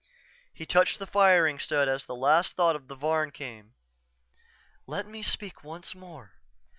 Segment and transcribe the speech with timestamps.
[0.51, 3.75] He touched the firing stud as the last thought of the Varn came:
[4.87, 6.31] "_Let me speak once more.